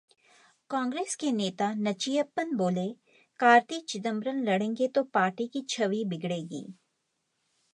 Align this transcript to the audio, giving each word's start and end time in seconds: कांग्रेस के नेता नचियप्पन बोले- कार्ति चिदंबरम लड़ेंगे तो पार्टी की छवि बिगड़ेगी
कांग्रेस 0.69 1.15
के 1.15 1.31
नेता 1.31 1.67
नचियप्पन 1.77 2.55
बोले- 2.55 2.95
कार्ति 3.39 3.79
चिदंबरम 3.89 4.43
लड़ेंगे 4.43 4.87
तो 4.87 5.03
पार्टी 5.13 5.47
की 5.47 5.61
छवि 5.69 6.03
बिगड़ेगी 6.05 6.65